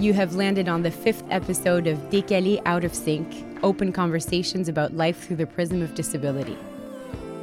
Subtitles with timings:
[0.00, 3.26] You have landed on the fifth episode of Décalés Out of Sync
[3.64, 6.56] Open Conversations about Life Through the Prism of Disability.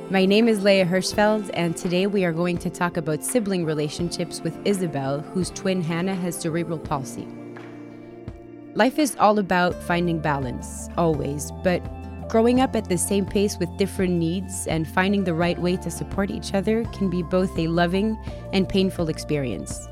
[0.10, 4.40] My name is Léa Hirschfeld, and today we are going to talk about sibling relationships
[4.40, 7.28] with Isabelle, whose twin Hannah has cerebral palsy.
[8.74, 11.82] Life is all about finding balance, always, but
[12.30, 15.92] growing up at the same pace with different needs and finding the right way to
[15.92, 18.18] support each other can be both a loving
[18.54, 19.90] and painful experience.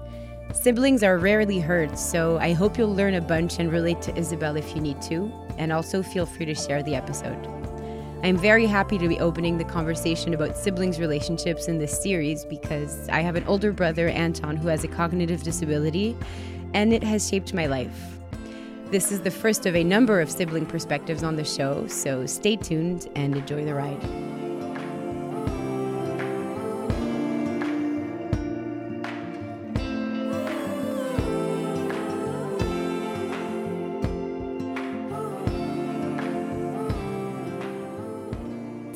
[0.53, 4.55] Siblings are rarely heard, so I hope you'll learn a bunch and relate to Isabelle
[4.55, 7.47] if you need to, and also feel free to share the episode.
[8.23, 13.09] I'm very happy to be opening the conversation about siblings' relationships in this series because
[13.09, 16.15] I have an older brother, Anton, who has a cognitive disability,
[16.75, 18.19] and it has shaped my life.
[18.91, 22.57] This is the first of a number of sibling perspectives on the show, so stay
[22.57, 24.32] tuned and enjoy the ride.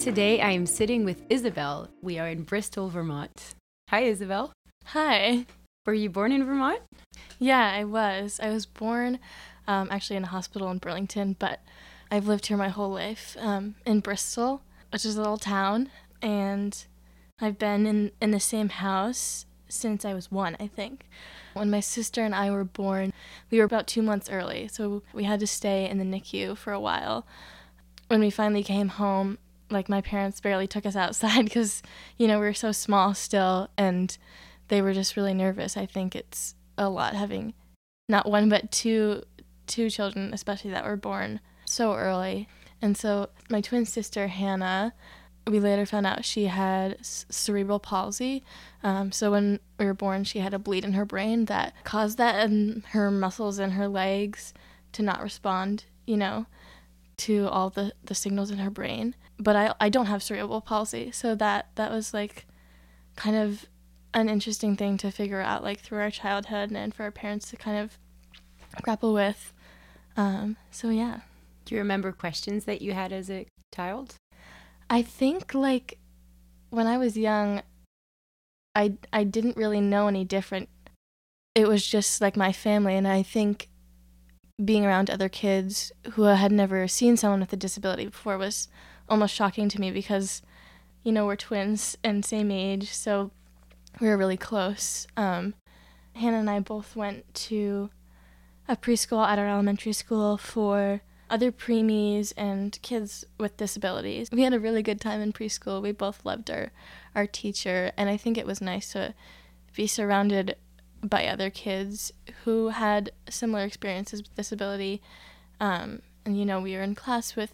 [0.08, 1.90] Today I am sitting with Isabelle.
[2.02, 3.56] We are in Bristol, Vermont.
[3.90, 4.54] Hi, Isabelle.
[4.86, 5.46] Hi.
[5.86, 6.80] Were you born in Vermont?
[7.40, 8.40] Yeah, I was.
[8.42, 9.20] I was born
[9.68, 11.60] um, actually in a hospital in Burlington, but
[12.10, 14.62] I've lived here my whole life um, in Bristol,
[14.94, 15.90] which is a little town,
[16.22, 16.86] and
[17.42, 21.06] I've been in, in the same house since I was one, I think.
[21.52, 23.12] When my sister and I were born,
[23.52, 26.72] we were about two months early, so we had to stay in the NICU for
[26.72, 27.28] a while.
[28.08, 29.38] When we finally came home,
[29.70, 31.82] like my parents barely took us outside because,
[32.18, 34.18] you know, we were so small still, and
[34.68, 35.78] they were just really nervous.
[35.78, 37.54] I think it's a lot having
[38.10, 39.24] not one but two
[39.66, 42.48] two children, especially that were born so early.
[42.82, 44.94] And so my twin sister, Hannah,
[45.46, 48.44] we later found out she had cerebral palsy.
[48.84, 52.18] Um, so when we were born, she had a bleed in her brain that caused
[52.18, 54.54] that and her muscles in her legs
[54.94, 56.46] to not respond, you know,
[57.20, 59.16] to all the, the signals in her brain.
[59.40, 61.12] But I, I don't have cerebral palsy.
[61.12, 62.46] So that, that was like
[63.16, 63.66] kind of
[64.14, 67.56] an interesting thing to figure out, like through our childhood and for our parents to
[67.56, 67.98] kind of
[68.82, 69.54] grapple with.
[70.16, 71.22] Um, so yeah.
[71.66, 73.46] Do you remember questions that you had as a
[73.76, 74.16] child?
[74.90, 76.00] I think like
[76.70, 77.62] when I was young,
[78.74, 80.70] I I didn't really know any different.
[81.56, 83.70] It was just like my family, and I think
[84.64, 88.68] being around other kids who had never seen someone with a disability before was
[89.08, 90.42] almost shocking to me because,
[91.04, 93.32] you know, we're twins and same age, so
[94.00, 95.08] we were really close.
[95.16, 95.54] Um,
[96.16, 97.92] Hannah and I both went to
[98.68, 104.30] a preschool at our elementary school for other preemies and kids with disabilities.
[104.32, 105.82] We had a really good time in preschool.
[105.82, 106.72] We both loved our
[107.16, 109.14] our teacher, and I think it was nice to
[109.76, 110.56] be surrounded
[111.04, 112.12] by other kids
[112.44, 115.02] who had similar experiences with disability.
[115.60, 117.54] Um, and you know, we were in class with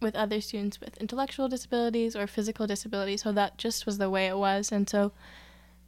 [0.00, 4.26] with other students with intellectual disabilities or physical disabilities, so that just was the way
[4.26, 4.72] it was.
[4.72, 5.12] And so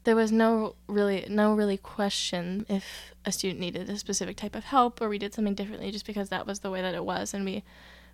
[0.04, 4.64] there was no really no really question if a student needed a specific type of
[4.64, 7.34] help or we did something differently just because that was the way that it was
[7.34, 7.64] and we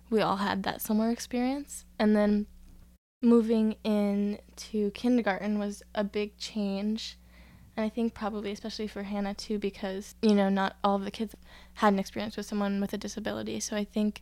[0.09, 2.47] we all had that similar experience and then
[3.21, 7.17] moving into kindergarten was a big change
[7.75, 11.11] and i think probably especially for hannah too because you know not all of the
[11.11, 11.35] kids
[11.75, 14.21] had an experience with someone with a disability so i think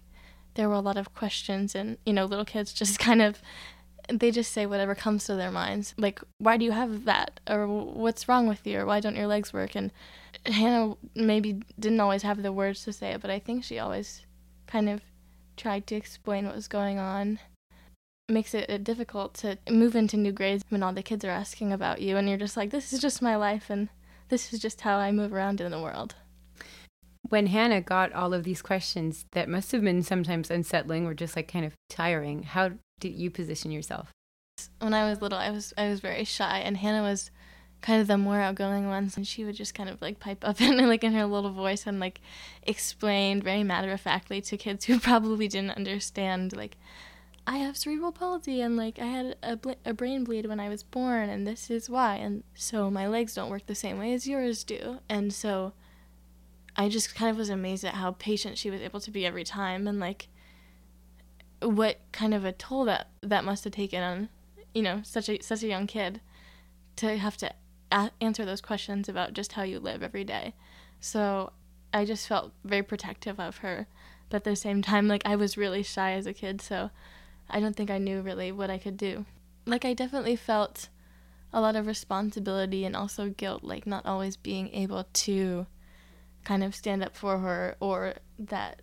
[0.55, 3.41] there were a lot of questions and you know little kids just kind of
[4.11, 5.93] they just say whatever comes to their minds.
[5.97, 7.39] Like, why do you have that?
[7.47, 8.79] Or what's wrong with you?
[8.79, 9.75] Or why don't your legs work?
[9.75, 9.91] And
[10.45, 14.25] Hannah maybe didn't always have the words to say it, but I think she always
[14.67, 15.01] kind of
[15.57, 17.39] tried to explain what was going on.
[18.29, 21.99] Makes it difficult to move into new grades when all the kids are asking about
[21.99, 23.89] you, and you're just like, this is just my life, and
[24.29, 26.13] this is just how I move around in the world.
[27.27, 31.35] When Hannah got all of these questions that must have been sometimes unsettling or just
[31.35, 34.11] like kind of tiring, how did you position yourself?
[34.79, 37.31] When I was little, I was I was very shy, and Hannah was
[37.81, 40.61] kind of the more outgoing ones, and she would just kind of like pipe up
[40.61, 42.21] and like in her little voice and like
[42.61, 46.77] explain very matter of factly to kids who probably didn't understand like.
[47.49, 50.69] I have cerebral palsy and like I had a, bl- a brain bleed when I
[50.69, 54.13] was born and this is why and so my legs don't work the same way
[54.13, 55.73] as yours do and so
[56.75, 59.43] I just kind of was amazed at how patient she was able to be every
[59.43, 60.27] time and like
[61.59, 64.29] what kind of a toll that that must have taken on
[64.75, 66.21] you know such a such a young kid
[66.97, 67.51] to have to
[67.91, 70.53] a- answer those questions about just how you live every day.
[70.99, 71.53] So
[71.91, 73.87] i just felt very protective of her
[74.29, 76.91] but at the same time like i was really shy as a kid so
[77.49, 79.25] i don't think i knew really what i could do
[79.65, 80.89] like i definitely felt
[81.51, 85.65] a lot of responsibility and also guilt like not always being able to
[86.43, 88.81] kind of stand up for her or that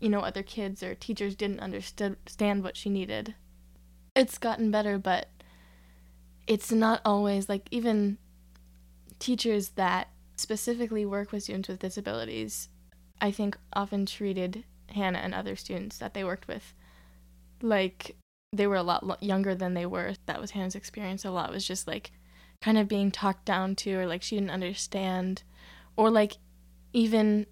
[0.00, 3.34] you know other kids or teachers didn't understand what she needed.
[4.14, 5.28] It's gotten better, but
[6.46, 8.18] it's not always like even
[9.18, 12.68] teachers that specifically work with students with disabilities,
[13.20, 16.74] I think often treated Hannah and other students that they worked with
[17.64, 18.16] like
[18.52, 20.14] they were a lot younger than they were.
[20.26, 21.24] That was Hannah's experience.
[21.24, 22.12] A lot was just like
[22.62, 25.42] kind of being talked down to, or like she didn't understand,
[25.96, 26.34] or like
[26.92, 27.46] even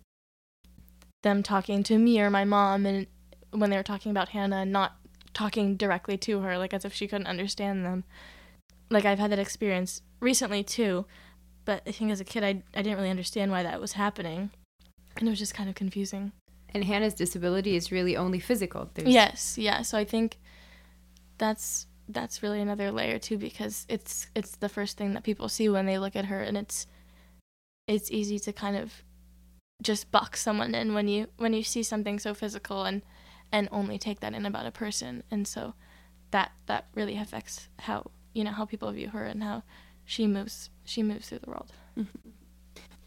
[1.23, 3.07] them talking to me or my mom, and
[3.51, 4.97] when they were talking about Hannah, and not
[5.35, 8.05] talking directly to her, like as if she couldn't understand them.
[8.91, 11.07] Like I've had that experience recently too,
[11.65, 14.51] but I think as a kid, I I didn't really understand why that was happening,
[15.17, 16.33] and it was just kind of confusing.
[16.73, 18.91] And Hannah's disability is really only physical.
[18.95, 19.09] There's...
[19.09, 19.83] Yes, yeah.
[19.83, 20.39] So I think
[21.39, 25.69] that's that's really another layer too because it's it's the first thing that people see
[25.69, 26.87] when they look at her and it's
[27.87, 29.03] it's easy to kind of
[29.83, 33.03] just box someone in when you when you see something so physical and
[33.51, 35.75] and only take that in about a person and so
[36.31, 39.63] that that really affects how you know how people view her and how
[40.05, 42.31] she moves she moves through the world mm-hmm.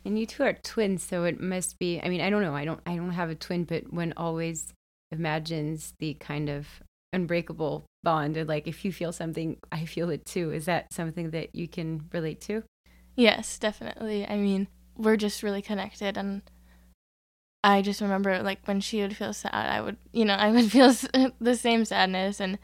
[0.06, 2.64] And you two are twins so it must be i mean i don't know i
[2.64, 4.74] don't i don't have a twin but one always
[5.12, 6.68] imagines the kind of
[7.14, 8.38] unbreakable bond.
[8.38, 10.52] And like if you feel something i feel it too.
[10.52, 12.64] Is that something that you can relate to?
[13.16, 14.28] Yes definitely.
[14.28, 14.68] I mean
[14.98, 16.42] we're just really connected and
[17.64, 20.72] i just remember like when she would feel sad i would you know i would
[20.72, 20.94] feel
[21.42, 22.60] the same sadness and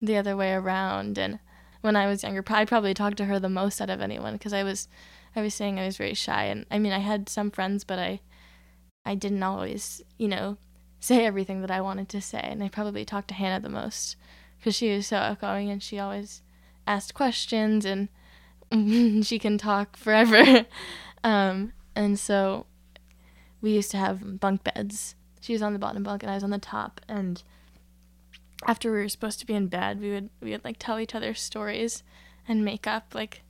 [0.00, 1.18] the other way around.
[1.18, 1.38] And
[1.82, 4.52] when i was younger i probably talked to her the most out of anyone because
[4.52, 4.88] i was
[5.34, 7.98] i was saying i was very shy and i mean i had some friends but
[7.98, 8.20] i
[9.04, 10.56] i didn't always you know
[11.00, 12.40] say everything that I wanted to say.
[12.40, 14.16] And I probably talked to Hannah the most
[14.58, 16.42] because she was so outgoing and she always
[16.86, 18.08] asked questions and
[19.26, 20.66] she can talk forever.
[21.24, 22.66] um, and so
[23.62, 25.16] we used to have bunk beds.
[25.40, 27.00] She was on the bottom bunk and I was on the top.
[27.08, 27.42] And
[28.66, 31.14] after we were supposed to be in bed, we would we would like tell each
[31.14, 32.02] other stories
[32.46, 33.42] and make up like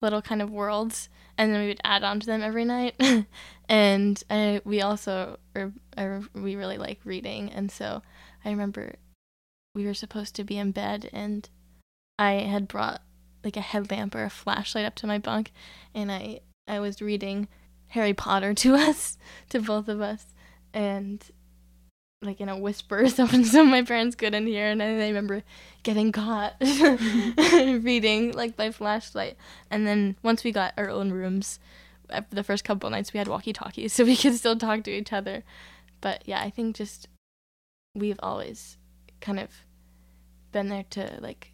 [0.00, 1.08] little kind of worlds
[1.40, 3.00] and then we would add on to them every night.
[3.68, 8.02] and I, we also are, we really like reading, and so
[8.44, 8.96] I remember
[9.74, 11.48] we were supposed to be in bed, and
[12.18, 13.00] I had brought
[13.42, 15.50] like a headlamp or a flashlight up to my bunk,
[15.94, 17.48] and I I was reading
[17.88, 19.16] Harry Potter to us,
[19.48, 20.26] to both of us,
[20.74, 21.24] and
[22.22, 25.42] like in a whisper so, so my parents couldn't hear and I remember
[25.82, 29.36] getting caught reading like by flashlight.
[29.70, 31.58] And then once we got our own rooms
[32.10, 34.90] uh, the first couple nights we had walkie talkies so we could still talk to
[34.90, 35.44] each other.
[36.00, 37.08] But yeah I think just
[37.94, 38.76] we've always
[39.20, 39.50] kind of
[40.52, 41.52] been there to like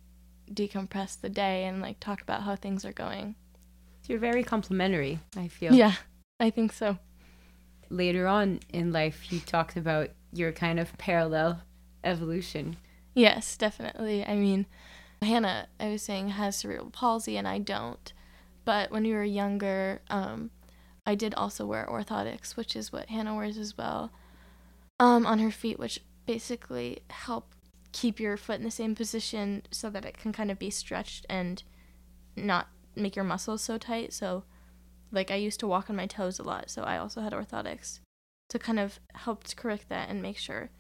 [0.50, 3.36] decompress the day and like talk about how things are going.
[4.08, 5.74] You're very complimentary I feel.
[5.74, 5.94] Yeah
[6.40, 6.98] I think so.
[7.88, 11.62] Later on in life you talked about your kind of parallel
[12.04, 12.76] evolution.
[13.14, 14.24] Yes, definitely.
[14.24, 14.66] I mean,
[15.22, 18.12] Hannah, I was saying, has cerebral palsy and I don't.
[18.64, 20.50] But when we were younger, um,
[21.06, 24.10] I did also wear orthotics, which is what Hannah wears as well,
[24.98, 27.54] um, on her feet, which basically help
[27.92, 31.24] keep your foot in the same position so that it can kind of be stretched
[31.30, 31.62] and
[32.34, 34.12] not make your muscles so tight.
[34.12, 34.44] So,
[35.12, 38.00] like, I used to walk on my toes a lot, so I also had orthotics
[38.48, 40.70] to kind of help to correct that and make sure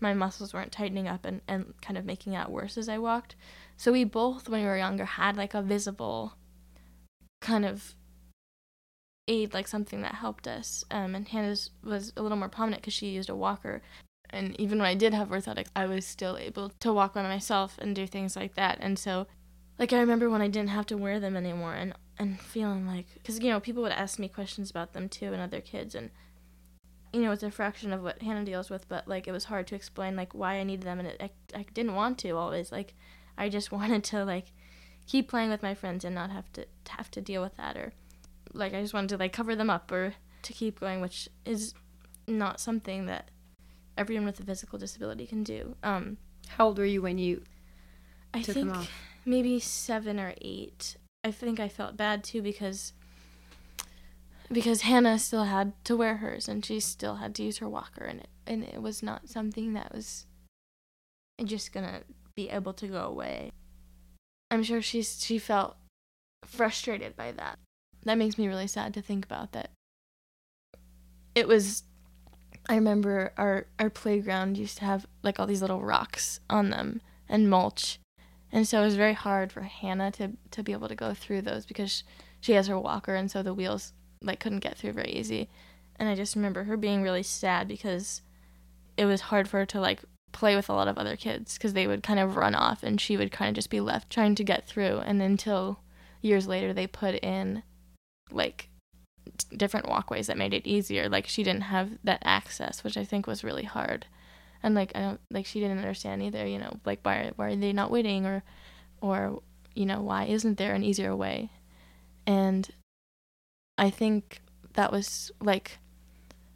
[0.00, 3.34] my muscles weren't tightening up and, and kind of making that worse as I walked.
[3.76, 6.34] So we both, when we were younger, had like a visible
[7.40, 7.94] kind of
[9.26, 10.84] aid, like something that helped us.
[10.90, 13.82] Um, and Hannah's was a little more prominent because she used a walker.
[14.30, 17.78] And even when I did have orthotics, I was still able to walk by myself
[17.78, 18.78] and do things like that.
[18.80, 19.26] And so,
[19.78, 23.06] like, I remember when I didn't have to wear them anymore and, and feeling like,
[23.14, 25.94] because, you know, people would ask me questions about them too and other kids.
[25.94, 26.10] And
[27.12, 29.66] you know, it's a fraction of what Hannah deals with, but like it was hard
[29.68, 32.70] to explain like why I needed them, and it, I I didn't want to always
[32.72, 32.94] like,
[33.36, 34.52] I just wanted to like
[35.06, 37.92] keep playing with my friends and not have to have to deal with that or
[38.52, 41.74] like I just wanted to like cover them up or to keep going, which is
[42.26, 43.30] not something that
[43.96, 45.76] everyone with a physical disability can do.
[45.82, 47.42] Um, How old were you when you
[48.32, 48.90] I took think them off?
[49.24, 50.96] maybe seven or eight.
[51.24, 52.92] I think I felt bad too because
[54.50, 58.04] because Hannah still had to wear hers and she still had to use her walker
[58.04, 60.26] and it, and it was not something that was
[61.44, 62.02] just gonna
[62.34, 63.50] be able to go away.
[64.50, 65.76] I'm sure she's she felt
[66.44, 67.58] frustrated by that.
[68.04, 69.70] That makes me really sad to think about that.
[71.34, 71.82] It was
[72.68, 77.02] I remember our our playground used to have like all these little rocks on them
[77.28, 77.98] and mulch.
[78.50, 81.42] And so it was very hard for Hannah to to be able to go through
[81.42, 82.02] those because
[82.40, 85.48] she has her walker and so the wheels like couldn't get through very easy.
[85.96, 88.22] And I just remember her being really sad because
[88.96, 90.00] it was hard for her to like
[90.32, 93.00] play with a lot of other kids because they would kind of run off and
[93.00, 94.98] she would kind of just be left trying to get through.
[94.98, 95.80] And until
[96.20, 97.62] years later, they put in
[98.30, 98.68] like
[99.56, 101.08] different walkways that made it easier.
[101.08, 104.06] Like she didn't have that access, which I think was really hard.
[104.62, 106.46] And like I don't like she didn't understand either.
[106.46, 108.42] You know, like why why are they not waiting or
[109.00, 109.40] or
[109.74, 111.50] you know why isn't there an easier way?
[112.26, 112.68] And
[113.78, 114.40] I think
[114.74, 115.78] that was like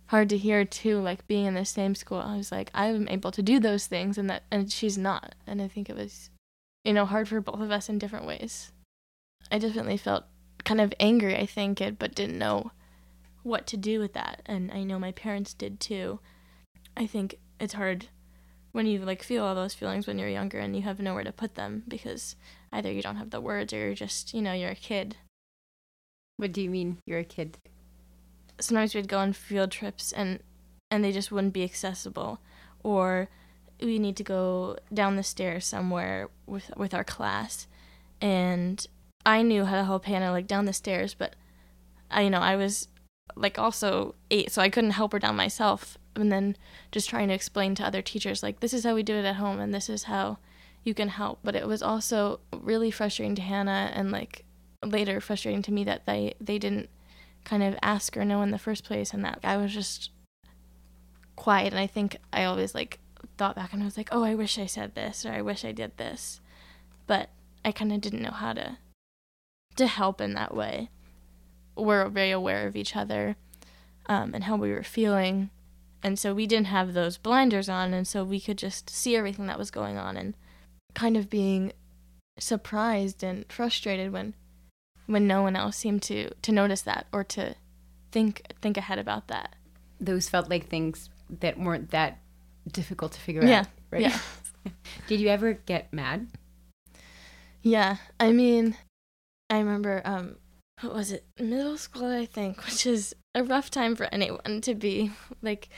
[0.06, 2.18] hard to hear too like being in the same school.
[2.18, 5.34] I was like i'm able to do those things and that and she's not.
[5.46, 6.28] And i think it was
[6.84, 8.72] you know hard for both of us in different ways.
[9.50, 10.24] I definitely felt
[10.64, 12.70] kind of angry i think it but didn't know
[13.42, 14.42] what to do with that.
[14.46, 16.18] And i know my parents did too.
[16.96, 18.08] I think it's hard
[18.72, 21.32] when you like feel all those feelings when you're younger and you have nowhere to
[21.32, 22.36] put them because
[22.72, 25.16] either you don't have the words or you're just you know you're a kid
[26.36, 26.98] what do you mean?
[27.06, 27.58] You're a kid.
[28.60, 30.40] Sometimes we'd go on field trips and
[30.90, 32.40] and they just wouldn't be accessible.
[32.82, 33.28] Or
[33.80, 37.66] we need to go down the stairs somewhere with with our class.
[38.20, 38.86] And
[39.24, 41.34] I knew how to help Hannah like down the stairs but
[42.10, 42.88] I you know I was
[43.36, 45.98] like also 8 so I couldn't help her down myself.
[46.14, 46.56] And then
[46.90, 49.36] just trying to explain to other teachers like this is how we do it at
[49.36, 50.38] home and this is how
[50.84, 51.38] you can help.
[51.42, 54.44] But it was also really frustrating to Hannah and like
[54.82, 56.88] later frustrating to me that they they didn't
[57.44, 60.10] kind of ask or know in the first place and that I was just
[61.36, 62.98] quiet and I think I always like
[63.36, 65.64] thought back and I was like, "Oh, I wish I said this or I wish
[65.64, 66.40] I did this."
[67.06, 67.30] But
[67.64, 68.78] I kind of didn't know how to
[69.76, 70.90] to help in that way.
[71.76, 73.36] We're very aware of each other
[74.06, 75.50] um, and how we were feeling.
[76.02, 79.46] And so we didn't have those blinders on and so we could just see everything
[79.46, 80.34] that was going on and
[80.94, 81.72] kind of being
[82.38, 84.34] surprised and frustrated when
[85.06, 87.54] when no one else seemed to to notice that or to
[88.10, 89.56] think think ahead about that.
[90.00, 92.18] Those felt like things that weren't that
[92.70, 93.60] difficult to figure yeah.
[93.60, 94.02] out, right?
[94.02, 94.18] Yeah.
[95.06, 96.28] Did you ever get mad?
[97.62, 97.96] Yeah.
[98.20, 98.76] I mean,
[99.50, 100.36] I remember um
[100.80, 101.24] what was it?
[101.38, 105.68] Middle school, I think, which is a rough time for anyone to be like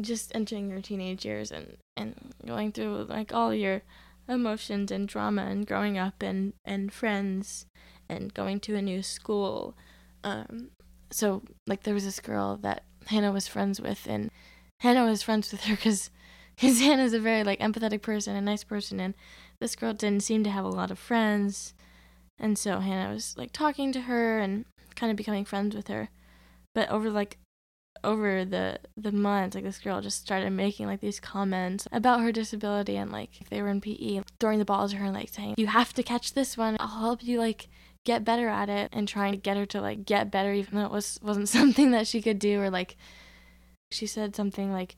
[0.00, 3.82] just entering your teenage years and and going through like all your
[4.28, 7.66] emotions and drama and growing up and and friends
[8.08, 9.76] and going to a new school.
[10.24, 10.70] Um,
[11.10, 14.30] so like there was this girl that Hannah was friends with, and
[14.80, 16.10] Hannah was friends with her because
[16.56, 19.14] because Hannah's a very like empathetic person, a nice person, and
[19.60, 21.74] this girl didn't seem to have a lot of friends,
[22.38, 26.08] and so Hannah was like talking to her and kind of becoming friends with her,
[26.74, 27.38] but over like
[28.04, 32.32] over the the months like this girl just started making like these comments about her
[32.32, 35.28] disability and like if they were in PE throwing the ball to her and like
[35.28, 36.76] saying you have to catch this one.
[36.80, 37.68] I'll help you like
[38.04, 40.86] get better at it and trying to get her to like get better even though
[40.86, 42.96] it was wasn't something that she could do or like
[43.90, 44.96] she said something like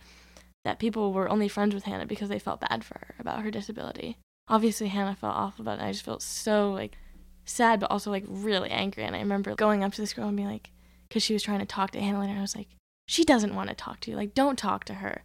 [0.64, 3.50] that people were only friends with Hannah because they felt bad for her about her
[3.50, 4.18] disability.
[4.48, 6.96] Obviously Hannah felt awful about it and I just felt so like
[7.44, 10.36] sad but also like really angry and I remember going up to this girl and
[10.36, 10.70] being like
[11.08, 12.68] cuz she was trying to talk to Hannah and I was like
[13.08, 15.24] she doesn't want to talk to you like don't talk to her.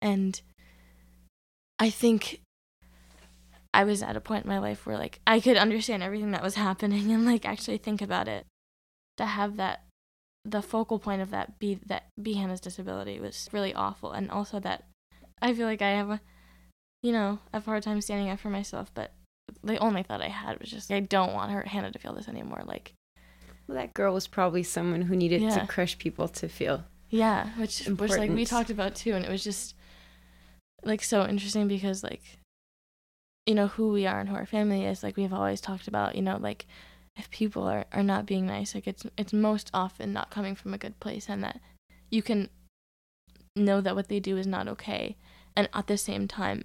[0.00, 0.40] And
[1.78, 2.40] I think
[3.74, 6.42] I was at a point in my life where like I could understand everything that
[6.42, 8.46] was happening and like actually think about it.
[9.18, 9.84] To have that
[10.44, 14.58] the focal point of that be that be Hannah's disability was really awful and also
[14.60, 14.84] that
[15.40, 16.20] I feel like I have a
[17.02, 19.12] you know, a hard time standing up for myself, but
[19.64, 22.28] the only thought I had was just I don't want her Hannah to feel this
[22.28, 22.62] anymore.
[22.64, 22.94] Like
[23.66, 25.60] well, that girl was probably someone who needed Yeah.
[25.60, 26.84] to crush people to feel.
[27.10, 29.74] Yeah, which which like we talked about too, and it was just
[30.84, 32.22] like so interesting because like
[33.46, 35.02] you know who we are and who our family is.
[35.02, 36.66] Like we've always talked about, you know, like
[37.16, 40.74] if people are are not being nice, like it's it's most often not coming from
[40.74, 41.60] a good place, and that
[42.10, 42.48] you can
[43.56, 45.16] know that what they do is not okay,
[45.56, 46.64] and at the same time,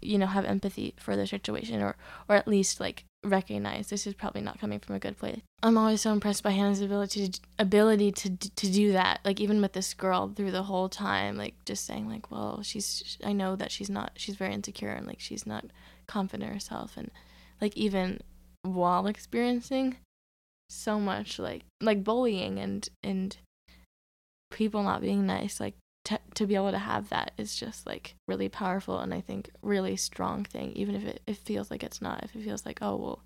[0.00, 1.96] you know, have empathy for their situation, or
[2.28, 5.40] or at least like recognize this is probably not coming from a good place.
[5.62, 9.20] I'm always so impressed by Hannah's ability to, ability to to do that.
[9.24, 13.18] Like even with this girl through the whole time, like just saying like, well, she's
[13.24, 15.66] I know that she's not she's very insecure and like she's not
[16.06, 17.10] confident herself and
[17.60, 18.20] like even
[18.62, 19.96] while experiencing
[20.68, 23.36] so much like like bullying and and
[24.50, 25.74] people not being nice like
[26.10, 29.50] to, to be able to have that is just like really powerful and i think
[29.62, 32.78] really strong thing even if it, it feels like it's not if it feels like
[32.82, 33.22] oh well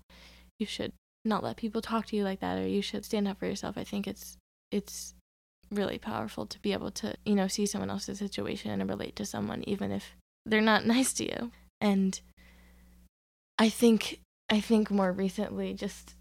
[0.59, 0.91] you should
[1.23, 3.77] not let people talk to you like that or you should stand up for yourself
[3.77, 4.37] i think it's
[4.71, 5.13] it's
[5.71, 9.25] really powerful to be able to you know see someone else's situation and relate to
[9.25, 10.15] someone even if
[10.45, 11.51] they're not nice to you
[11.81, 12.21] and
[13.57, 16.15] i think i think more recently just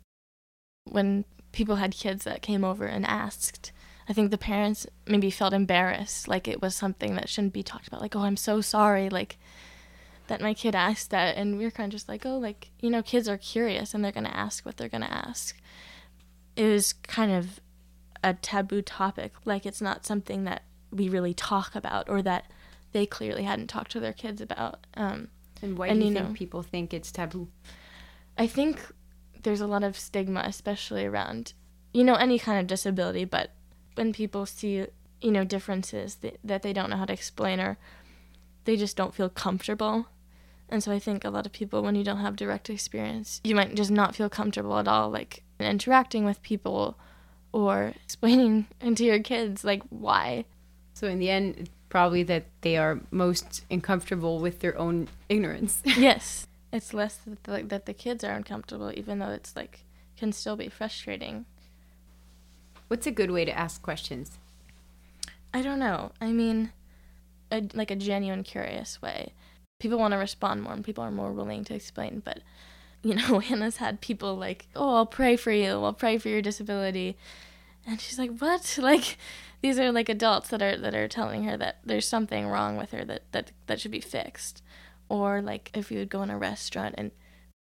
[0.91, 3.73] when people had kids that came over and asked.
[4.09, 7.89] I think the parents maybe felt embarrassed, like it was something that shouldn't be talked
[7.89, 8.01] about.
[8.01, 9.39] Like, oh, I'm so sorry, like
[10.27, 12.91] that my kid asked that, and we were kind of just like, oh, like you
[12.91, 15.57] know, kids are curious and they're gonna ask what they're gonna ask.
[16.57, 17.61] It was kind of
[18.23, 22.45] a taboo topic, like it's not something that we really talk about or that
[22.93, 24.87] they clearly hadn't talked to their kids about.
[24.95, 25.29] Um,
[25.63, 27.49] and why and, do you, you think know, people think it's taboo?
[28.39, 28.81] I think
[29.43, 31.53] there's a lot of stigma, especially around,
[31.93, 33.51] you know, any kind of disability, but
[33.95, 34.87] when people see,
[35.21, 37.79] you know, differences that, that they don't know how to explain or
[38.65, 40.07] they just don't feel comfortable.
[40.69, 43.55] And so I think a lot of people, when you don't have direct experience, you
[43.55, 46.97] might just not feel comfortable at all, like interacting with people
[47.53, 50.45] or explaining to your kids, like, why.
[50.95, 55.81] So in the end, probably that they are most uncomfortable with their own ignorance.
[55.85, 56.47] yes.
[56.73, 59.85] It's less that the, that the kids are uncomfortable, even though it's like,
[60.17, 61.45] can still be frustrating.
[62.89, 64.39] What's a good way to ask questions?
[65.53, 66.13] I don't know.
[66.21, 66.73] I mean,
[67.51, 69.33] a, like a genuine, curious way.
[69.81, 72.23] People want to respond more, and people are more willing to explain.
[72.25, 72.41] But
[73.03, 75.83] you know, Hannah's had people like, "Oh, I'll pray for you.
[75.85, 77.17] I'll pray for your disability,"
[77.87, 79.17] and she's like, "What?" Like,
[79.63, 82.91] these are like adults that are that are telling her that there's something wrong with
[82.91, 84.63] her that that that should be fixed,
[85.09, 87.13] or like if you would go in a restaurant and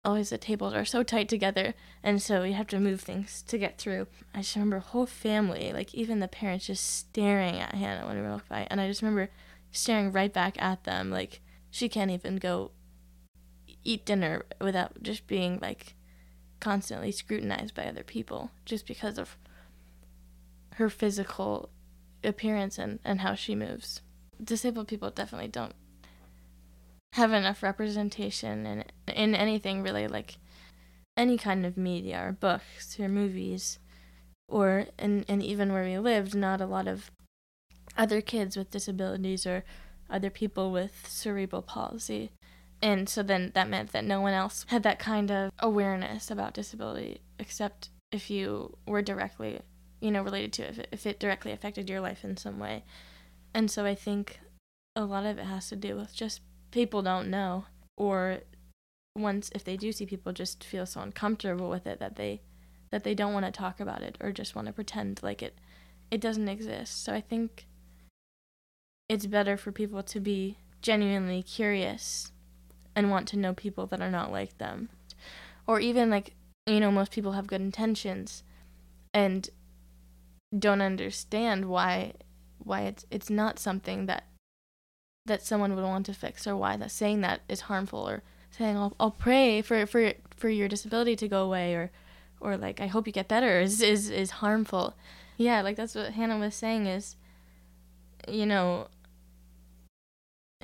[0.04, 3.56] always the tables are so tight together and so you have to move things to
[3.56, 4.06] get through.
[4.34, 8.28] I just remember whole family like even the parents just staring at hannah when we
[8.28, 9.30] walked by and i just remember
[9.70, 11.40] staring right back at them like
[11.70, 12.72] she can't even go
[13.84, 15.94] eat dinner without just being like
[16.60, 19.36] constantly scrutinized by other people just because of
[20.74, 21.70] her physical
[22.24, 24.00] appearance and, and how she moves.
[24.42, 25.74] Disabled people definitely don't
[27.12, 30.36] have enough representation in in anything really like
[31.16, 33.78] any kind of media or books or movies
[34.48, 37.10] or and and even where we lived not a lot of
[37.96, 39.64] other kids with disabilities or
[40.08, 42.30] other people with cerebral palsy.
[42.80, 46.54] And so then that meant that no one else had that kind of awareness about
[46.54, 49.60] disability except if you were directly
[50.00, 52.58] you know related to it if it, if it directly affected your life in some
[52.58, 52.84] way.
[53.54, 54.40] And so i think
[54.96, 56.40] a lot of it has to do with just
[56.72, 58.38] people don't know or
[59.16, 62.40] once if they do see people just feel so uncomfortable with it that they
[62.90, 65.56] that they don't want to talk about it or just want to pretend like it
[66.10, 67.04] it doesn't exist.
[67.04, 67.66] So i think
[69.08, 72.32] it's better for people to be genuinely curious
[72.96, 74.88] and want to know people that are not like them.
[75.66, 76.34] Or even like
[76.66, 78.42] you know most people have good intentions
[79.12, 79.50] and
[80.56, 82.14] don't understand why
[82.58, 84.24] why it's it's not something that
[85.26, 88.76] that someone would want to fix or why that saying that is harmful or saying
[88.76, 91.90] I'll, I'll pray for for for your disability to go away or
[92.40, 94.94] or like I hope you get better is is is harmful.
[95.36, 97.16] Yeah, like that's what Hannah was saying is
[98.28, 98.88] you know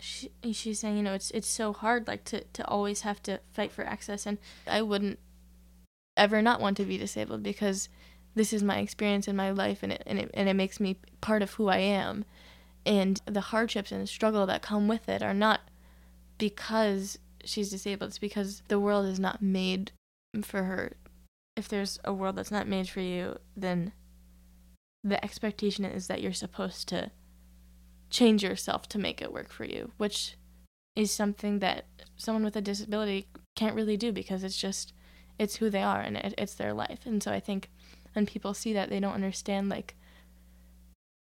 [0.01, 3.41] she, she's saying you know it's it's so hard like to to always have to
[3.53, 5.19] fight for access and I wouldn't
[6.17, 7.89] ever not want to be disabled because
[8.35, 10.97] this is my experience in my life and it and it, and it makes me
[11.21, 12.25] part of who I am
[12.85, 15.61] and the hardships and struggle that come with it are not
[16.39, 19.93] because she's disabled it's because the world is not made
[20.43, 20.93] for her.
[21.57, 23.93] If there's a world that's not made for you then
[25.05, 27.11] the expectation is that you're supposed to
[28.11, 30.37] change yourself to make it work for you which
[30.97, 31.85] is something that
[32.17, 34.93] someone with a disability can't really do because it's just
[35.39, 37.01] it's who they are and it, it's their life.
[37.05, 37.71] And so i think
[38.15, 39.95] when people see that they don't understand like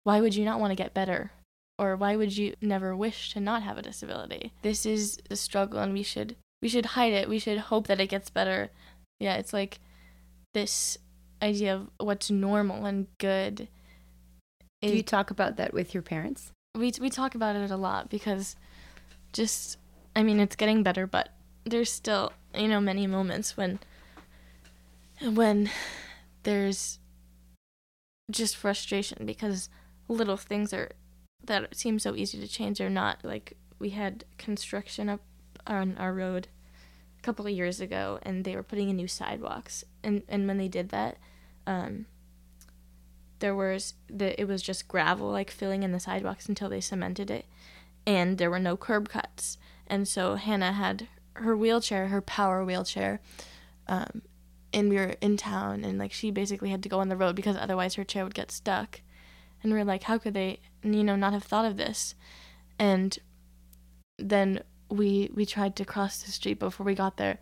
[0.05, 1.33] why would you not want to get better
[1.79, 4.53] or why would you never wish to not have a disability?
[4.63, 7.29] This is a struggle and we should we should hide it.
[7.29, 8.71] We should hope that it gets better.
[9.21, 9.79] Yeah it's like
[10.55, 10.99] this
[11.43, 13.69] idea of what's normal and good
[14.83, 16.53] do you talk about that with your parents?
[16.75, 18.57] We we talk about it a lot because
[19.33, 19.79] just
[20.15, 21.31] i mean it's getting better but
[21.65, 23.79] there's still you know many moments when
[25.23, 25.71] when
[26.45, 26.99] there's
[28.31, 29.69] just frustration because
[30.09, 30.91] little things are
[31.47, 33.25] that seem so easy to change are not.
[33.25, 35.21] Like we had construction up
[35.67, 36.49] on our road
[37.19, 39.85] a couple of years ago, and they were putting in new sidewalks.
[40.03, 41.19] And and when they did that,
[41.67, 42.07] um,
[43.39, 47.31] there was the it was just gravel like filling in the sidewalks until they cemented
[47.31, 47.47] it,
[48.07, 49.59] and there were no curb cuts.
[49.87, 53.21] And so Hannah had her wheelchair, her power wheelchair,
[53.87, 54.23] um,
[54.73, 57.37] and we were in town, and like she basically had to go on the road
[57.37, 59.01] because otherwise her chair would get stuck
[59.63, 62.15] and we are like how could they you know not have thought of this?
[62.79, 63.19] And
[64.19, 67.39] then we we tried to cross the street before we got there.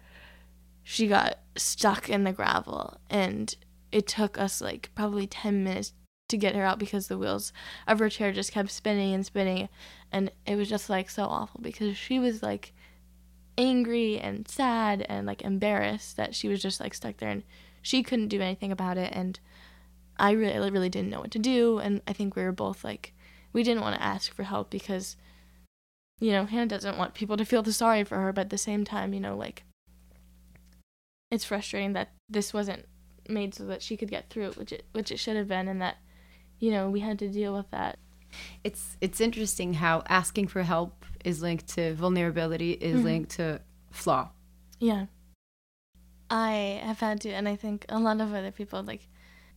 [0.83, 3.55] She got stuck in the gravel and
[3.91, 5.93] it took us like probably 10 minutes
[6.29, 7.53] to get her out because the wheels
[7.87, 9.69] of her chair just kept spinning and spinning.
[10.11, 12.73] And it was just like so awful because she was like
[13.57, 17.45] angry and sad and like embarrassed that she was just like stuck there and
[17.83, 19.13] she couldn't do anything about it.
[19.15, 19.39] And
[20.19, 23.13] I really really didn't know what to do and I think we were both like
[23.53, 25.17] we didn't want to ask for help because
[26.21, 28.59] you know Hannah doesn't want people to feel the sorry for her but at the
[28.59, 29.65] same time you know like
[31.31, 32.87] it's frustrating that this wasn't
[33.29, 35.69] made so that she could get through it which it which it should have been
[35.69, 35.97] and that
[36.59, 37.99] you know we had to deal with that.
[38.65, 43.05] It's it's interesting how asking for help is linked to vulnerability is mm-hmm.
[43.05, 44.31] linked to flaw.
[44.81, 45.07] Yeah.
[46.31, 49.09] I have had to and i think a lot of other people like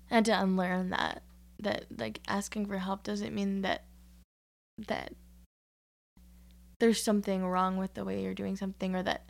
[0.10, 1.24] had to unlearn that
[1.60, 3.84] that like asking for help doesn't mean that
[4.88, 5.14] that
[6.80, 9.30] there's something wrong with the way you're doing something or that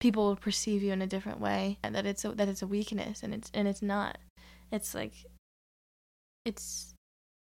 [0.00, 2.66] people will perceive you in a different way and that it's a, that it's a
[2.66, 4.18] weakness and it's and it's not.
[4.70, 5.26] It's like
[6.44, 6.94] it's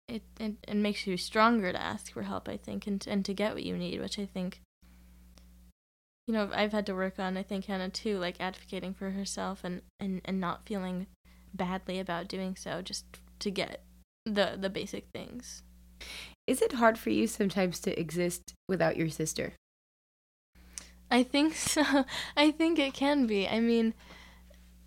[0.08, 3.32] it, it it makes you stronger to ask for help i think and and to
[3.32, 4.60] get what you need which i think
[6.26, 9.62] you know i've had to work on i think hannah too like advocating for herself
[9.62, 11.06] and and and not feeling
[11.54, 13.04] badly about doing so just
[13.40, 13.82] to get
[14.24, 15.62] the the basic things.
[16.46, 19.54] Is it hard for you sometimes to exist without your sister?
[21.10, 22.04] I think so.
[22.36, 23.48] I think it can be.
[23.48, 23.94] I mean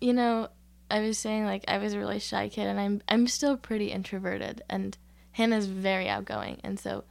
[0.00, 0.48] you know
[0.90, 3.92] i was saying like i was a really shy kid and i'm i'm still pretty
[3.92, 4.98] introverted and
[5.34, 6.60] hannah's very outgoing.
[6.64, 7.04] And so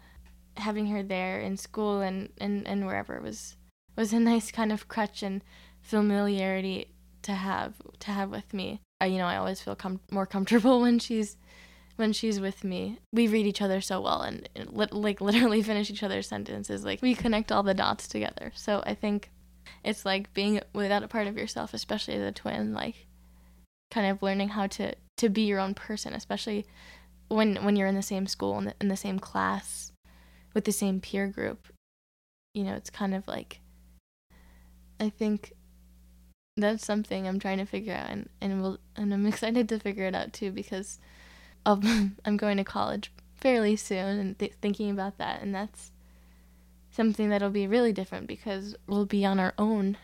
[0.57, 3.55] having her there in school and and, and wherever was
[3.95, 5.43] was a nice kind of crutch and
[5.81, 6.87] familiarity
[7.21, 10.82] to have to have with me I, you know, I always feel com- more comfortable
[10.86, 11.38] when she's
[11.95, 12.99] when she's with me.
[13.12, 16.84] We read each other so well and, and li- like literally finish each other's sentences.
[16.84, 18.51] Like we connect all the dots together.
[18.56, 19.29] So I think
[19.84, 23.08] it's like being without a part of yourself, especially as a twin, like
[23.91, 26.65] kind of learning how to to be your own person, especially
[27.27, 29.91] when when you're in the same school and in, in the same class
[30.53, 31.67] with the same peer group.
[32.53, 33.60] You know, it's kind of like
[34.99, 35.53] I think
[36.57, 40.05] that's something I'm trying to figure out, and and we'll, and I'm excited to figure
[40.05, 40.99] it out too because
[41.65, 41.83] of
[42.25, 45.91] I'm going to college fairly soon and th- thinking about that, and that's
[46.91, 49.97] something that'll be really different because we'll be on our own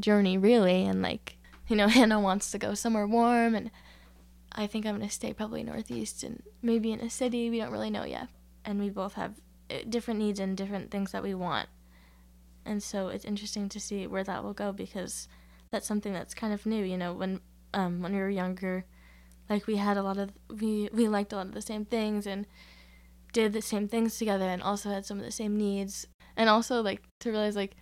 [0.00, 1.36] journey really, and like
[1.68, 3.70] you know Hannah wants to go somewhere warm, and
[4.52, 7.48] I think I'm gonna stay probably northeast and maybe in a city.
[7.48, 8.28] We don't really know yet,
[8.64, 9.34] and we both have
[9.70, 11.68] eh, different needs and different things that we want,
[12.64, 15.28] and so it's interesting to see where that will go because
[15.72, 16.84] that's something that's kind of new.
[16.84, 17.40] You know, when
[17.74, 18.84] um, when we were younger,
[19.50, 22.26] like we had a lot of we we liked a lot of the same things
[22.26, 22.46] and
[23.32, 26.06] did the same things together, and also had some of the same needs,
[26.36, 27.74] and also like to realize like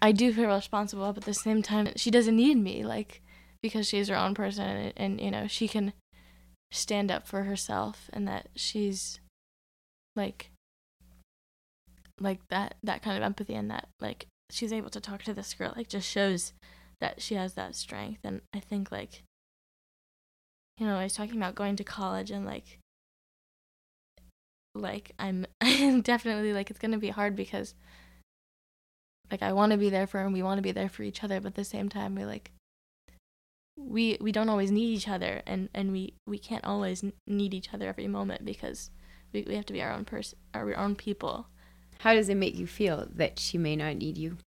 [0.00, 3.22] I do feel responsible, but at the same time she doesn't need me, like
[3.62, 5.94] because she's her own person, and, and you know she can
[6.70, 9.18] stand up for herself, and that she's
[10.14, 10.50] like
[12.20, 15.52] like that that kind of empathy and that like she's able to talk to this
[15.54, 16.52] girl like just shows
[17.04, 19.22] that she has that strength and i think like
[20.78, 22.78] you know i was talking about going to college and like
[24.74, 25.44] like i'm
[26.00, 27.74] definitely like it's going to be hard because
[29.30, 31.02] like i want to be there for her and we want to be there for
[31.02, 32.52] each other but at the same time we like
[33.76, 37.74] we we don't always need each other and and we we can't always need each
[37.74, 38.90] other every moment because
[39.30, 41.48] we, we have to be our own person our own people.
[41.98, 44.38] How does it make you feel that she may not need you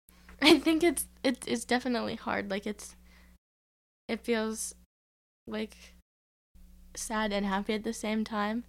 [0.43, 2.51] I think it's it's it's definitely hard.
[2.51, 2.97] Like it's
[4.09, 4.75] it feels
[5.47, 5.77] like
[6.95, 8.65] sad and happy at the same time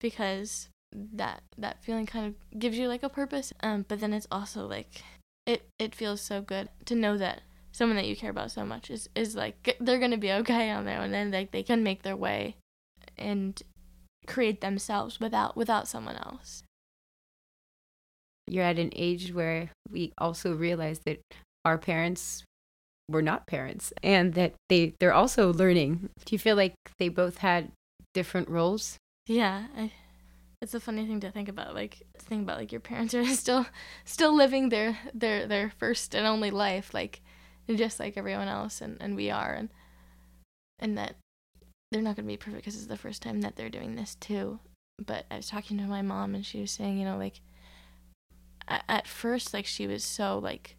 [0.00, 3.52] because that that feeling kind of gives you like a purpose.
[3.62, 5.02] Um, but then it's also like
[5.46, 8.90] it it feels so good to know that someone that you care about so much
[8.90, 12.02] is is like they're gonna be okay on their own and like they can make
[12.02, 12.56] their way
[13.16, 13.62] and
[14.26, 16.62] create themselves without without someone else
[18.52, 21.20] you're at an age where we also realize that
[21.64, 22.44] our parents
[23.08, 26.08] were not parents and that they they're also learning.
[26.24, 27.72] Do you feel like they both had
[28.14, 28.96] different roles?
[29.26, 29.92] Yeah I,
[30.60, 33.66] it's a funny thing to think about like think about like your parents are still
[34.04, 37.20] still living their their their first and only life like
[37.74, 39.70] just like everyone else and and we are and
[40.78, 41.16] and that
[41.90, 44.14] they're not going to be perfect because it's the first time that they're doing this
[44.14, 44.58] too.
[45.04, 47.40] But i was talking to my mom and she was saying you know like
[48.88, 50.76] at first like she was so like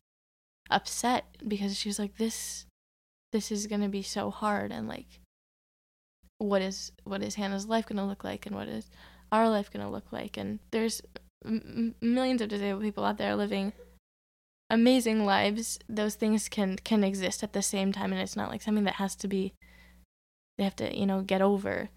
[0.69, 2.65] upset because she was like this
[3.31, 5.19] this is going to be so hard and like
[6.37, 8.89] what is what is Hannah's life going to look like and what is
[9.31, 11.01] our life going to look like and there's
[11.45, 13.73] m- millions of disabled people out there living
[14.69, 18.61] amazing lives those things can can exist at the same time and it's not like
[18.61, 19.53] something that has to be
[20.57, 21.89] they have to, you know, get over.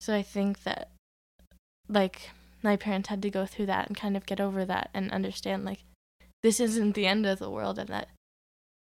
[0.00, 0.90] So I think that
[1.88, 2.30] like
[2.62, 5.64] my parents had to go through that and kind of get over that and understand
[5.64, 5.84] like
[6.42, 8.08] this isn't the end of the world and that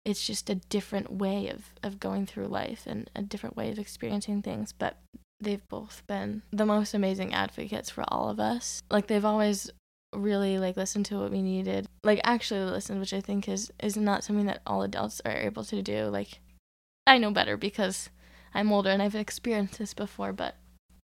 [0.06, 3.80] it's just a different way of, of going through life and a different way of
[3.80, 4.74] experiencing things.
[4.74, 4.98] But
[5.40, 8.82] they've both been the most amazing advocates for all of us.
[8.90, 9.70] Like they've always
[10.16, 11.88] really like listened to what we needed.
[12.04, 15.64] Like actually listened, which I think is is not something that all adults are able
[15.66, 16.06] to do.
[16.06, 16.40] Like
[17.06, 18.10] I know better because
[18.54, 20.56] I'm older and I've experienced this before, but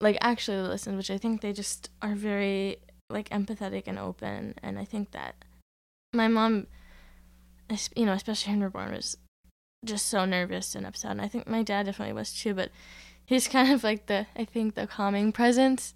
[0.01, 2.79] like actually listen, which I think they just are very
[3.09, 4.55] like empathetic and open.
[4.63, 5.37] And I think that
[6.13, 6.67] my mom,
[7.95, 9.17] you know, especially when we're born, was
[9.85, 11.13] just so nervous and upset.
[11.13, 12.71] And I think my dad definitely was too, but
[13.25, 15.95] he's kind of like the, I think, the calming presence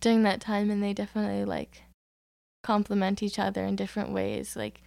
[0.00, 0.70] during that time.
[0.70, 1.82] And they definitely like
[2.62, 4.56] complement each other in different ways.
[4.56, 4.82] Like,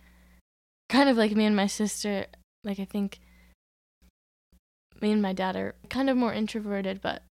[0.90, 2.26] kind of like me and my sister,
[2.64, 3.20] like, I think
[5.02, 7.24] me and my dad are kind of more introverted, but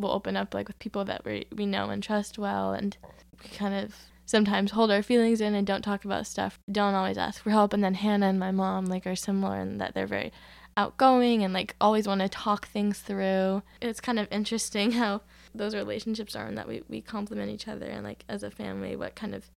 [0.00, 2.96] we'll open up like with people that we we know and trust well and
[3.42, 3.94] we kind of
[4.26, 6.58] sometimes hold our feelings in and don't talk about stuff.
[6.70, 9.78] Don't always ask for help and then hannah and my mom like are similar in
[9.78, 10.32] that they're very
[10.76, 13.62] outgoing and like always want to talk things through.
[13.80, 15.22] It's kind of interesting how
[15.54, 18.94] those relationships are and that we, we complement each other and like as a family
[18.94, 19.50] what kind of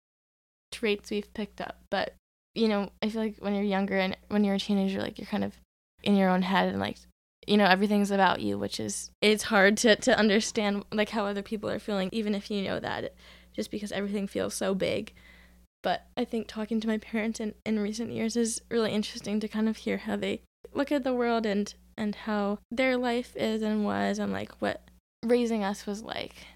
[0.72, 1.78] traits we've picked up.
[1.88, 2.14] But
[2.54, 5.26] you know i feel like when you're younger and when you're a teenager like you're
[5.26, 5.54] kind of
[6.02, 6.98] in your own head and like
[7.46, 11.42] you know everything's about you which is it's hard to to understand like how other
[11.42, 13.14] people are feeling even if you know that
[13.54, 15.12] just because everything feels so big.
[15.82, 19.48] But i think talking to my parents in, in recent years is really interesting to
[19.48, 20.40] kind of hear how they
[20.72, 24.88] look at the world and and how their life is and was and like what
[25.22, 26.46] raising us was like.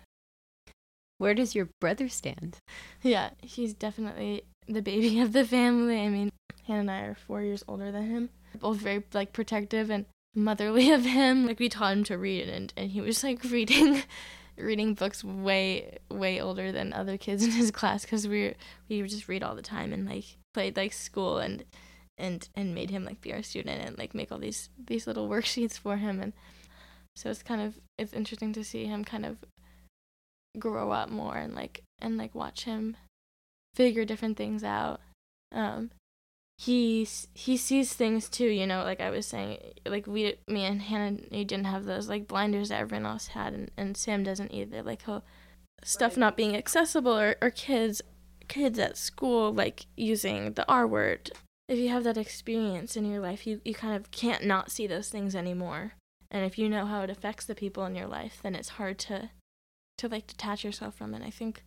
[1.18, 2.56] Where does your brother stand?
[3.02, 6.00] Yeah he's definitely the baby of the family.
[6.00, 6.32] I mean
[6.66, 8.30] hannah and i are four years older than him.
[8.58, 11.46] Both very like protective and motherly of him.
[11.46, 14.02] Like we taught him to read and and he was like reading
[14.56, 18.54] reading books way way older than other kids in his class cuz we
[18.88, 21.64] we would just read all the time and like played like school and
[22.16, 25.28] and and made him like be our student and like make all these these little
[25.28, 26.32] worksheets for him and
[27.14, 29.38] so it's kind of it's interesting to see him kind of
[30.58, 32.96] grow up more and like and like watch him
[33.74, 35.00] figure different things out
[35.52, 35.90] um
[36.58, 40.82] he he sees things too you know like i was saying like we me and
[40.82, 44.82] hannah didn't have those like blinders that everyone else had and, and sam doesn't either
[44.82, 45.22] like he'll
[45.84, 48.02] stuff not being accessible or, or kids
[48.48, 51.30] kids at school like using the r word.
[51.68, 54.86] If you have that experience in your life you, you kind of can't not see
[54.86, 55.92] those things anymore.
[56.30, 58.98] And if you know how it affects the people in your life then it's hard
[59.00, 59.30] to
[59.98, 61.22] to like detach yourself from it.
[61.22, 61.62] I think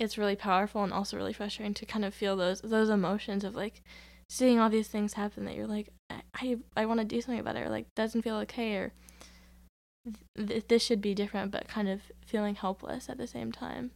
[0.00, 3.54] it's really powerful and also really frustrating to kind of feel those those emotions of
[3.54, 3.82] like
[4.28, 7.40] seeing all these things happen that you're like I I, I want to do something
[7.40, 8.92] about it or like doesn't feel okay or
[10.36, 13.90] th- this should be different but kind of feeling helpless at the same time.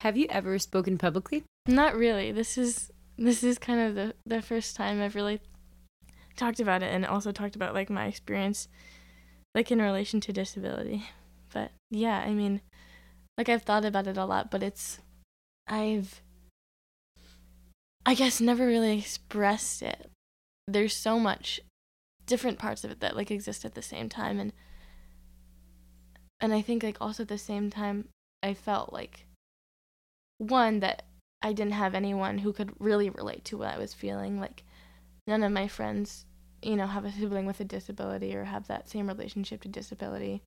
[0.00, 1.44] Have you ever spoken publicly?
[1.66, 2.32] Not really.
[2.32, 5.40] This is this is kind of the the first time I've really
[6.36, 8.68] talked about it and also talked about like my experience
[9.54, 11.04] like in relation to disability.
[11.52, 12.60] But yeah, I mean
[13.36, 15.00] like I've thought about it a lot, but it's
[15.66, 16.22] I've
[18.04, 20.10] I guess never really expressed it.
[20.68, 21.60] There's so much
[22.26, 24.52] different parts of it that like exist at the same time and
[26.40, 28.08] and I think like also at the same time
[28.42, 29.26] I felt like
[30.38, 31.04] one that
[31.40, 34.64] I didn't have anyone who could really relate to what I was feeling like
[35.26, 36.26] none of my friends
[36.62, 40.42] you know have a sibling with a disability or have that same relationship to disability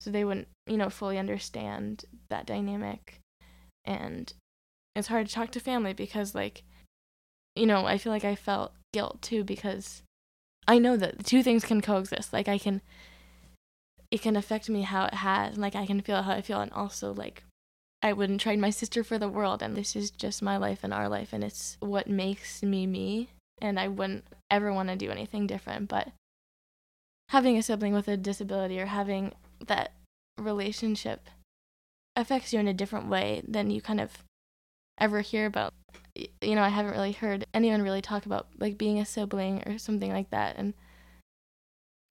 [0.00, 3.20] so they wouldn't you know fully understand that dynamic.
[3.84, 4.32] And
[4.96, 6.62] it's hard to talk to family because like
[7.54, 10.02] you know i feel like i felt guilt too because
[10.66, 12.32] i know that the two things can coexist.
[12.32, 12.80] Like i can
[14.10, 16.60] it can affect me how it has and like i can feel how i feel
[16.60, 17.42] and also like
[18.02, 20.94] i wouldn't trade my sister for the world and this is just my life and
[20.94, 23.28] our life and it's what makes me me
[23.60, 26.12] and i wouldn't ever want to do anything different but
[27.30, 29.32] having a sibling with a disability or having
[29.66, 29.92] that
[30.38, 31.28] relationship
[32.14, 34.22] affects you in a different way than you kind of
[34.98, 35.72] ever hear about.
[36.40, 39.78] You know, I haven't really heard anyone really talk about like being a sibling or
[39.78, 40.74] something like that, and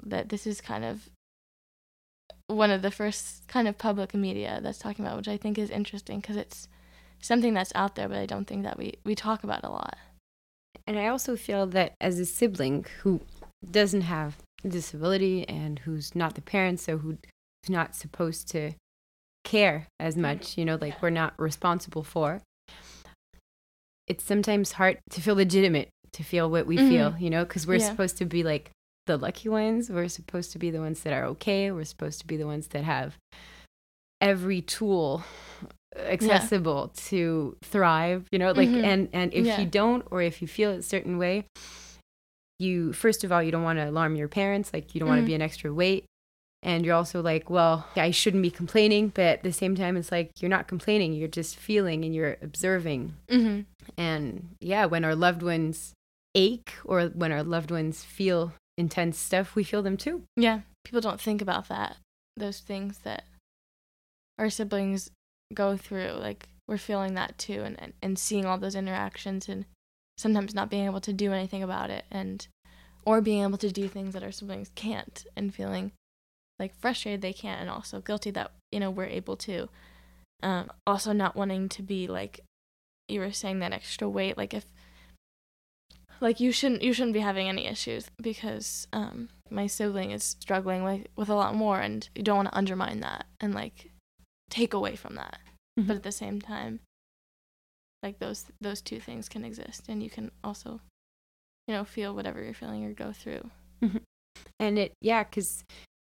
[0.03, 1.09] that this is kind of
[2.47, 5.69] one of the first kind of public media that's talking about, which I think is
[5.69, 6.67] interesting because it's
[7.19, 9.97] something that's out there, but I don't think that we, we talk about a lot.
[10.85, 13.21] And I also feel that as a sibling who
[13.71, 17.17] doesn't have a disability and who's not the parent, so who
[17.69, 18.73] not supposed to
[19.43, 22.41] care as much, you know, like we're not responsible for.
[24.07, 26.89] It's sometimes hard to feel legitimate to feel what we mm-hmm.
[26.89, 27.89] feel, you know, because we're yeah.
[27.89, 28.71] supposed to be like
[29.05, 29.89] the lucky ones.
[29.89, 31.71] We're supposed to be the ones that are okay.
[31.71, 33.17] We're supposed to be the ones that have
[34.21, 35.23] every tool
[35.97, 37.01] accessible yeah.
[37.09, 38.85] to thrive, you know, like mm-hmm.
[38.85, 39.59] and and if yeah.
[39.59, 41.45] you don't or if you feel a certain way,
[42.59, 45.17] you first of all you don't want to alarm your parents, like you don't mm-hmm.
[45.17, 46.05] want to be an extra weight.
[46.63, 50.11] And you're also like, well, I shouldn't be complaining, but at the same time, it's
[50.11, 53.13] like you're not complaining, you're just feeling and you're observing.
[53.27, 53.61] Mm-hmm.
[53.97, 55.93] And yeah, when our loved ones
[56.33, 60.23] ache or when our loved ones feel intense stuff, we feel them too.
[60.35, 60.61] Yeah.
[60.83, 61.97] People don't think about that.
[62.35, 63.25] Those things that
[64.39, 65.11] our siblings
[65.53, 66.13] go through.
[66.19, 69.65] Like we're feeling that too and, and, and seeing all those interactions and
[70.17, 72.47] sometimes not being able to do anything about it and
[73.05, 75.91] or being able to do things that our siblings can't and feeling
[76.59, 79.69] like frustrated they can't and also guilty that, you know, we're able to.
[80.43, 82.41] Um, also not wanting to be like
[83.07, 84.65] you were saying that extra weight, like if
[86.21, 90.83] like you shouldn't you shouldn't be having any issues because um my sibling is struggling
[90.83, 93.91] with with a lot more and you don't want to undermine that and like
[94.49, 95.39] take away from that
[95.77, 95.87] mm-hmm.
[95.87, 96.79] but at the same time
[98.01, 100.79] like those those two things can exist and you can also
[101.67, 103.49] you know feel whatever you're feeling or go through
[103.83, 103.97] mm-hmm.
[104.59, 105.63] and it yeah because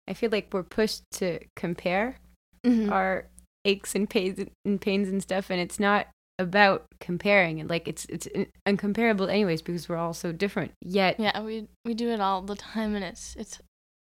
[0.08, 2.18] i feel like we're pushed to compare
[2.66, 2.92] mm-hmm.
[2.92, 3.26] our
[3.66, 6.08] aches and pains and pains and stuff and it's not
[6.40, 8.28] about comparing and like it's it's
[8.68, 12.56] uncomparable anyways because we're all so different yet yeah we we do it all the
[12.56, 13.60] time and it's it's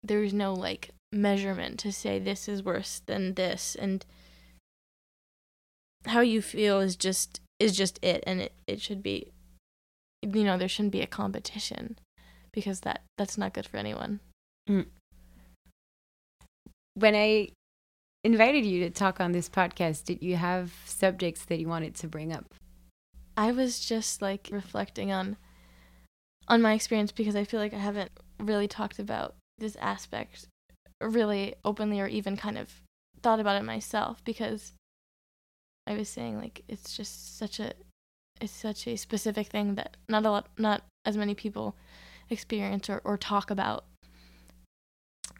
[0.02, 4.04] there's no like measurement to say this is worse than this and
[6.06, 9.30] how you feel is just is just it and it, it should be
[10.22, 11.98] you know there shouldn't be a competition
[12.52, 14.20] because that that's not good for anyone
[14.68, 14.86] mm.
[16.94, 17.48] When i
[18.24, 22.08] invited you to talk on this podcast, did you have subjects that you wanted to
[22.08, 22.54] bring up?
[23.36, 25.36] I was just like reflecting on
[26.48, 30.46] on my experience because I feel like I haven't really talked about this aspect
[31.00, 32.80] really openly or even kind of
[33.22, 34.72] thought about it myself because
[35.86, 37.72] I was saying like it's just such a
[38.40, 41.76] it's such a specific thing that not a lot not as many people
[42.30, 43.84] experience or, or talk about.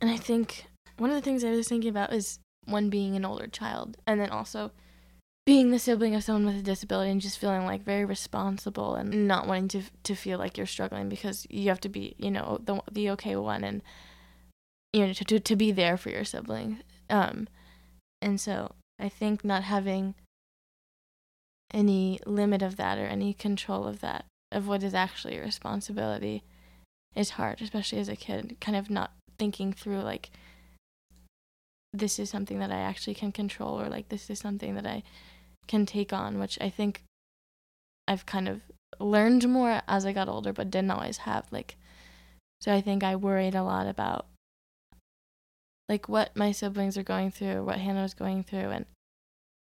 [0.00, 0.66] And I think
[0.98, 4.20] one of the things I was thinking about is one being an older child and
[4.20, 4.70] then also
[5.46, 9.28] being the sibling of someone with a disability and just feeling like very responsible and
[9.28, 12.58] not wanting to to feel like you're struggling because you have to be you know
[12.64, 13.82] the the okay one and
[14.92, 16.78] you know to to, to be there for your sibling.
[17.10, 17.46] Um
[18.24, 20.14] and so i think not having
[21.72, 26.42] any limit of that or any control of that of what is actually your responsibility
[27.14, 30.30] is hard especially as a kid kind of not thinking through like
[31.94, 35.04] this is something that I actually can control or like this is something that I
[35.68, 37.02] can take on, which I think
[38.08, 38.60] I've kind of
[38.98, 41.46] learned more as I got older, but didn't always have.
[41.50, 41.76] Like,
[42.60, 44.26] so I think I worried a lot about
[45.88, 48.86] like what my siblings are going through, what Hannah was going through, and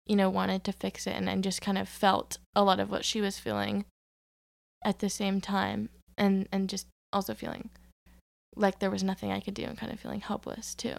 [0.06, 2.90] you know, wanted to fix it and, and just kind of felt a lot of
[2.90, 3.84] what she was feeling
[4.84, 7.70] at the same time and and just also feeling
[8.54, 10.96] like there was nothing I could do and kind of feeling helpless too.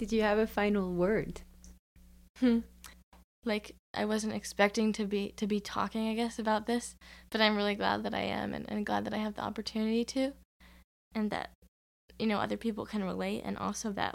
[0.00, 1.42] Did you have a final word?
[2.38, 2.60] Hmm.
[3.44, 6.94] Like I wasn't expecting to be to be talking, I guess, about this,
[7.28, 10.06] but I'm really glad that I am and, and glad that I have the opportunity
[10.06, 10.32] to
[11.14, 11.50] and that
[12.18, 14.14] you know other people can relate and also that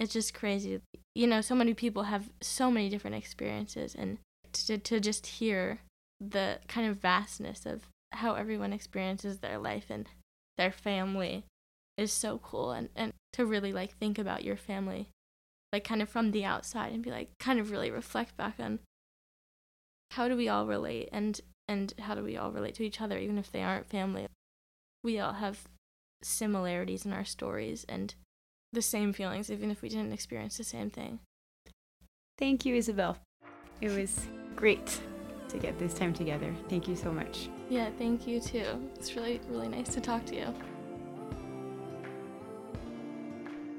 [0.00, 0.80] it's just crazy.
[1.14, 4.18] You know, so many people have so many different experiences and
[4.52, 5.78] to to just hear
[6.20, 10.08] the kind of vastness of how everyone experiences their life and
[10.58, 11.44] their family
[11.96, 15.08] is so cool and, and to really like think about your family
[15.72, 18.80] like kind of from the outside and be like kind of really reflect back on
[20.12, 23.16] how do we all relate and and how do we all relate to each other
[23.18, 24.26] even if they aren't family.
[25.04, 25.68] We all have
[26.22, 28.14] similarities in our stories and
[28.72, 31.20] the same feelings even if we didn't experience the same thing.
[32.38, 33.18] Thank you Isabelle.
[33.80, 34.26] It was
[34.56, 35.00] great
[35.48, 36.54] to get this time together.
[36.68, 37.48] Thank you so much.
[37.68, 38.66] Yeah thank you too.
[38.96, 40.54] It's really really nice to talk to you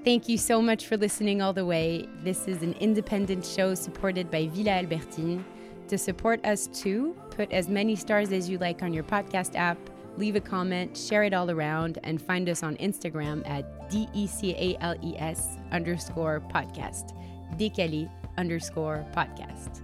[0.03, 2.09] Thank you so much for listening all the way.
[2.23, 5.45] This is an independent show supported by Villa Albertine.
[5.89, 9.77] To support us too, put as many stars as you like on your podcast app,
[10.17, 16.41] leave a comment, share it all around, and find us on Instagram at D-E-C-A-L-E-S underscore
[16.51, 17.15] podcast.
[17.57, 19.83] Décalés underscore podcast.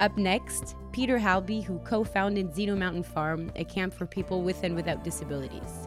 [0.00, 4.64] Up next, Peter Halby, who co founded Zeno Mountain Farm, a camp for people with
[4.64, 5.86] and without disabilities.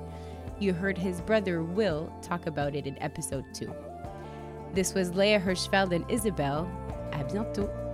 [0.60, 3.72] You heard his brother Will talk about it in episode 2.
[4.74, 6.68] This was Léa Hirschfeld and Isabelle.
[7.12, 7.87] À bientôt!